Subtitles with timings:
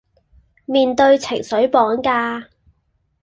[0.65, 2.47] 面對情緒綁架